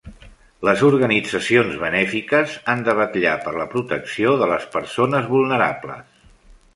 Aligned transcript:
Les 0.67 0.79
organitzacions 0.85 1.75
benèfiques 1.83 2.55
han 2.73 2.81
de 2.87 2.95
vetllar 3.01 3.35
per 3.45 3.53
la 3.57 3.67
protecció 3.75 4.33
de 4.43 4.49
les 4.53 4.65
persones 4.77 5.29
vulnerables. 5.35 6.09